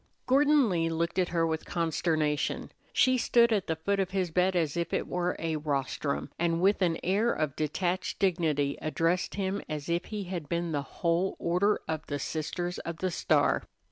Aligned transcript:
Gordon 0.25 0.67
Lee 0.67 0.89
looked 0.89 1.19
at 1.19 1.29
her 1.29 1.45
with 1.45 1.63
consternation. 1.63 2.71
She 2.91 3.19
stood 3.19 3.53
at 3.53 3.67
the 3.67 3.75
foot 3.75 3.99
of 3.99 4.09
his 4.09 4.31
bed 4.31 4.55
as 4.55 4.75
if 4.75 4.93
it 4.95 5.05
wore 5.05 5.35
a 5.37 5.57
rostrum, 5.57 6.31
and 6.39 6.59
with 6.59 6.81
an 6.81 6.97
air 7.03 7.31
of 7.31 7.55
detached 7.55 8.17
dignity 8.17 8.79
addressed 8.81 9.35
him 9.35 9.61
as 9.69 9.89
if 9.89 10.05
he 10.05 10.23
had 10.23 10.49
been 10.49 10.71
the 10.71 10.81
whole 10.81 11.35
Order 11.37 11.79
of 11.87 12.07
the 12.07 12.17
Sisters 12.17 12.79
of 12.79 12.97
the 12.97 13.11
Star. 13.11 13.61